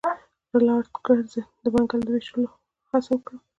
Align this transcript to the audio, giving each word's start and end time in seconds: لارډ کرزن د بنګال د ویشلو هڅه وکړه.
لارډ 0.67 0.87
کرزن 1.05 1.45
د 1.63 1.65
بنګال 1.73 2.01
د 2.05 2.09
ویشلو 2.13 2.47
هڅه 2.89 3.09
وکړه. 3.13 3.37